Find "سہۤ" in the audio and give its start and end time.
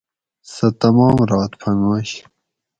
0.53-0.69